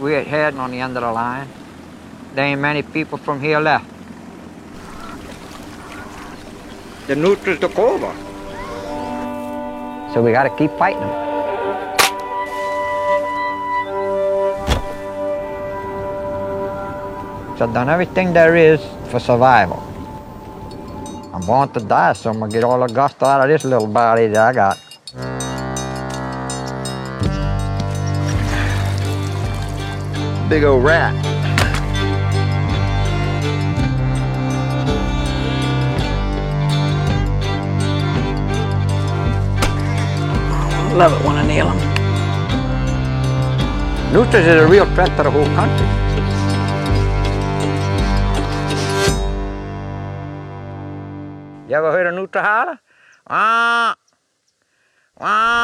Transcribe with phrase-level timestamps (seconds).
[0.00, 1.48] we had had on the end of the line.
[2.34, 3.86] There ain't many people from here left.
[7.06, 8.12] The nutrias took over.
[10.14, 11.32] So we gotta keep fighting them.
[17.58, 19.82] So I've done everything there is for survival.
[21.32, 23.86] I'm born to die, so I'm gonna get all the gusto out of this little
[23.86, 24.91] body that I got.
[30.52, 31.14] Big old rat.
[40.94, 41.78] Love it when I nail them.
[44.12, 45.86] Nutrias is a real threat to the whole country.
[51.66, 52.78] You ever heard a nutria holler?
[53.26, 53.94] Wah, uh,
[55.18, 55.28] wah.
[55.28, 55.61] Uh,